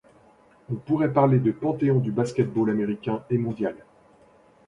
[0.71, 3.75] On pourrait parler de Panthéon du basket-ball américain et mondial.